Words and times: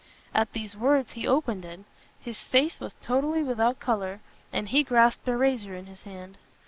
At 0.33 0.53
these 0.53 0.75
words 0.75 1.11
he 1.11 1.27
opened 1.27 1.63
it; 1.63 1.81
his 2.19 2.39
face 2.39 2.79
was 2.79 2.95
totally 3.03 3.43
without 3.43 3.79
colour, 3.79 4.19
and 4.51 4.67
he 4.69 4.81
grasped 4.81 5.27
a 5.27 5.37
razor 5.37 5.75
in 5.75 5.85
his 5.85 6.01
hand. 6.05 6.39